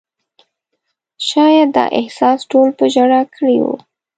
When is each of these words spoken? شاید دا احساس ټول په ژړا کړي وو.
شاید 1.27 1.69
دا 1.75 1.85
احساس 1.99 2.39
ټول 2.51 2.69
په 2.79 2.85
ژړا 2.93 3.21
کړي 3.35 3.57
وو. 3.63 3.75